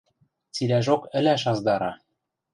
Цилӓжок 0.53 1.01
ӹлӓш 1.17 1.43
аздара... 1.51 1.91